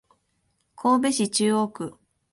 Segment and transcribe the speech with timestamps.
[0.75, 1.93] 神戸市中央区